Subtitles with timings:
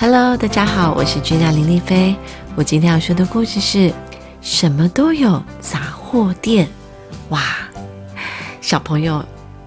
[0.00, 2.16] Hello，大家好，我是君娜林丽菲。
[2.54, 3.92] 我今天要说的故事是
[4.40, 6.66] 什么都有杂货店。
[7.28, 7.42] 哇，
[8.62, 9.22] 小朋友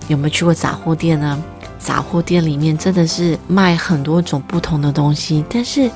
[0.08, 1.40] 有没有去过杂货店呢？
[1.78, 5.88] 杂货店里面真的是卖很多种不同的东西，但是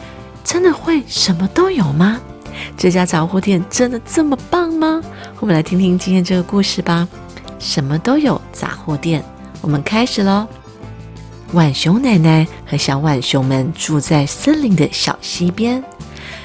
[0.44, 2.22] 真的会什么都有吗？
[2.78, 5.02] 这家杂货店真的这么棒吗？
[5.40, 7.08] 我们来听听今天这个故事吧。
[7.58, 9.24] 什么都有杂货店，
[9.62, 10.48] 我们开始喽。
[11.54, 15.81] 浣熊奶奶和小浣熊们住在森林的小溪边。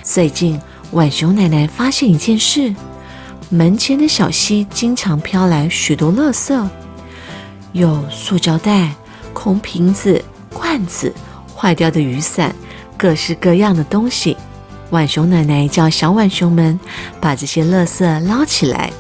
[0.03, 0.61] 最近，
[0.93, 2.73] 浣熊奶奶发现一件事：
[3.49, 6.69] 门前的小溪经常飘来许多垃圾，
[7.73, 8.93] 有塑胶袋、
[9.33, 10.23] 空瓶子、
[10.53, 11.13] 罐子、
[11.55, 12.55] 坏掉的雨伞，
[12.97, 14.37] 各式各样的东西。
[14.91, 16.79] 浣熊奶奶叫小浣熊们
[17.21, 18.93] 把这些垃圾捞起来，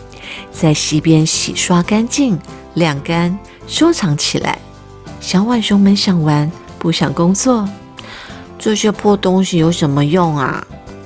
[0.50, 2.36] 在溪边洗刷干净、
[2.74, 3.38] 晾干、
[3.69, 4.58] 收藏起来。
[5.22, 6.50] 小浣熊们想玩，
[6.80, 7.66] 不想工作。
[8.58, 10.62] 这些破东西有什么用啊？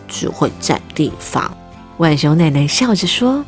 [0.08, 1.54] 只会占地方。
[1.98, 3.44] 浣熊奶奶笑着说：“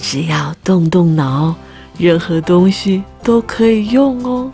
[0.00, 1.54] 只要动动脑，
[1.98, 4.50] 任何东西都可以用哦。”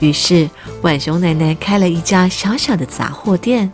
[0.00, 0.48] 于是，
[0.82, 3.72] 浣熊奶奶开了一家小小的杂货店。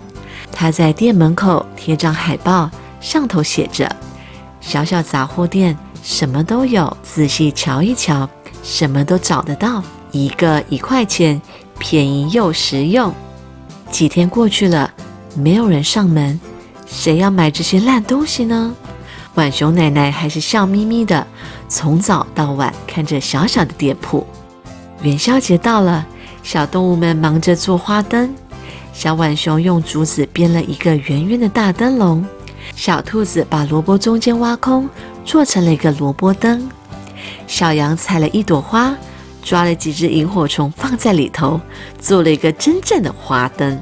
[0.52, 3.90] 她在店门口贴张海报，上头写着
[4.60, 8.28] ：“小小杂货店，什么都有，仔细瞧一瞧，
[8.62, 11.40] 什么都找得到。”一个一块钱，
[11.78, 13.12] 便宜又实用。
[13.90, 14.92] 几天过去了，
[15.34, 16.38] 没有人上门，
[16.86, 18.74] 谁要买这些烂东西呢？
[19.34, 21.26] 浣熊奶奶还是笑眯眯的，
[21.68, 24.26] 从早到晚看着小小的店铺。
[25.02, 26.06] 元宵节到了，
[26.42, 28.34] 小动物们忙着做花灯。
[28.92, 32.24] 小浣熊用竹子编了一个圆圆的大灯笼，
[32.74, 34.88] 小兔子把萝卜中间挖空，
[35.24, 36.68] 做成了一个萝卜灯。
[37.46, 38.94] 小羊采了一朵花。
[39.42, 41.60] 抓了几只萤火虫放在里头，
[41.98, 43.80] 做了一个真正的花灯。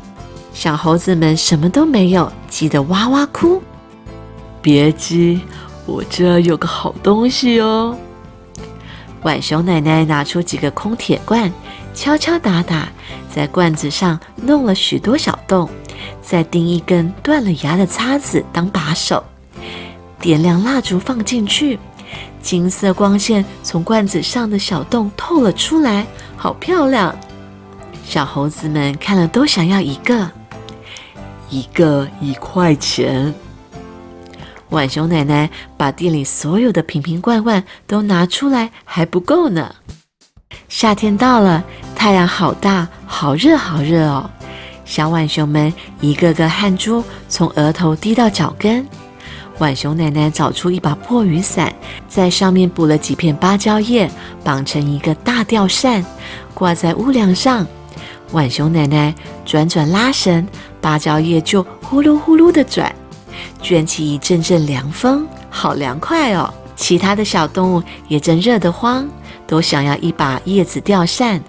[0.52, 3.62] 小猴子们什么都没有，急得哇哇哭。
[4.60, 5.40] 别急，
[5.86, 7.96] 我这有个好东西哦。
[9.22, 11.52] 浣熊奶奶拿出几个空铁罐，
[11.94, 12.88] 敲敲打打，
[13.32, 15.68] 在罐子上弄了许多小洞，
[16.22, 19.22] 再钉一根断了牙的叉子当把手，
[20.20, 21.78] 点亮蜡烛放进去。
[22.40, 27.14] 金色光线从罐子上的小洞透了出来，好漂亮！
[28.04, 30.30] 小猴子们看了都想要一个，
[31.50, 33.34] 一个一块钱。
[34.70, 39.74] 浣熊奶奶把店里所有的瓶瓶罐罐都拿出来，还不够呢。
[40.68, 41.64] 夏天到了，
[41.94, 44.28] 太阳好大，好热，好热哦！
[44.84, 48.86] 小浣熊们一个个汗珠从额头滴到脚跟。
[49.58, 51.74] 浣熊奶奶找出一把破雨伞，
[52.08, 54.08] 在上面补了几片芭蕉叶，
[54.44, 56.04] 绑成一个大吊扇，
[56.54, 57.66] 挂在屋梁上。
[58.30, 59.12] 浣熊奶奶
[59.44, 60.46] 转转拉绳，
[60.80, 62.94] 芭蕉叶就呼噜呼噜的转，
[63.60, 66.52] 卷起一阵阵凉风，好凉快哦！
[66.76, 69.08] 其他的小动物也正热得慌，
[69.46, 71.42] 都想要一把叶子吊扇。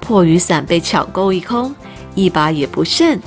[0.00, 1.72] 破雨伞被抢购一空，
[2.16, 3.20] 一把也不剩。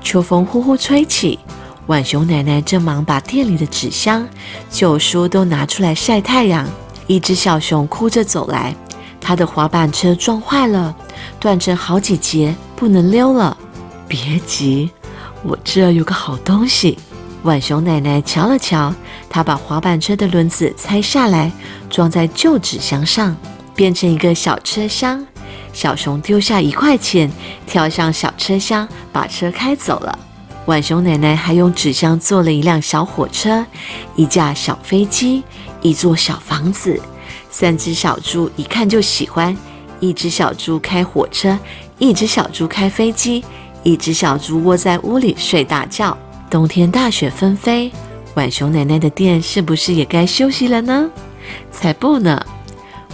[0.00, 1.38] 秋风呼呼吹起。
[1.86, 4.26] 浣熊奶奶正忙把店里的纸箱、
[4.68, 6.68] 旧书都拿出来晒太阳。
[7.06, 8.74] 一只小熊哭着走来，
[9.20, 10.94] 它的滑板车撞坏了，
[11.38, 13.56] 断成好几节，不能溜了。
[14.08, 14.90] 别急，
[15.44, 16.98] 我这有个好东西。
[17.44, 18.92] 浣熊奶奶瞧了瞧，
[19.30, 21.52] 她把滑板车的轮子拆下来，
[21.88, 23.36] 装在旧纸箱上，
[23.76, 25.24] 变成一个小车厢。
[25.72, 27.30] 小熊丢下一块钱，
[27.64, 30.18] 跳上小车厢，把车开走了。
[30.66, 33.64] 浣熊奶奶还用纸箱做了一辆小火车，
[34.16, 35.44] 一架小飞机，
[35.80, 37.00] 一座小房子。
[37.50, 39.56] 三只小猪一看就喜欢，
[40.00, 41.56] 一只小猪开火车，
[41.98, 43.44] 一只小猪开飞机，
[43.84, 46.18] 一只小猪窝在屋里睡大觉。
[46.50, 47.92] 冬天大雪纷飞，
[48.34, 51.08] 浣熊奶奶的店是不是也该休息了呢？
[51.70, 52.44] 才不呢！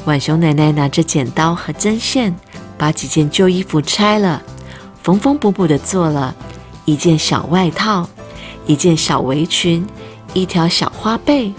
[0.06, 2.34] 浣熊奶奶拿着剪刀和针线，
[2.78, 4.42] 把几件旧衣服拆了，
[5.02, 6.34] 缝缝补补的做了。
[6.84, 8.08] 一件小外套，
[8.66, 9.86] 一件小围裙，
[10.34, 11.52] 一条小花被。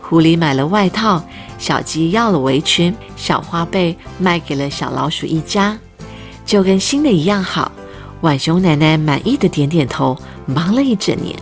[0.00, 1.22] 狐狸买了外套，
[1.58, 5.78] 小鸡要了围裙，小花被卖给了小老鼠一家，
[6.44, 7.70] 就跟新的一样好。
[8.20, 10.16] 浣熊奶奶满意的点点头。
[10.46, 11.36] 忙了一整年，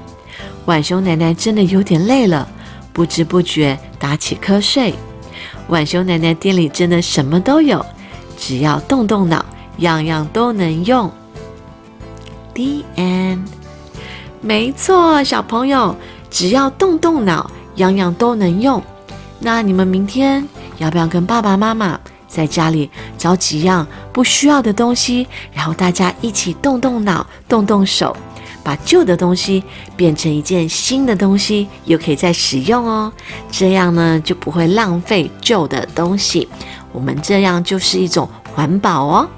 [0.66, 2.46] 浣熊奶奶真的有点累了，
[2.92, 4.92] 不知不觉打起瞌睡。
[5.66, 7.82] 浣熊奶奶店里真的什么都有，
[8.36, 9.42] 只要动动脑，
[9.78, 11.10] 样样都能用。
[12.58, 13.44] D N，。
[14.40, 15.94] 没错，小朋友，
[16.28, 18.82] 只要动动脑，样样都能用。
[19.38, 20.44] 那你们明天
[20.78, 28.16] 要不要跟爸爸妈妈在家里找几样不需要的东西，然后大家一起动动脑、动动手，
[28.64, 29.62] 把旧的东西
[29.96, 33.12] 变成一件新的东西，又可以再使用哦。
[33.52, 36.48] 这样呢，就不会浪费旧的东西。
[36.90, 39.28] 我们这样就是一种环保哦。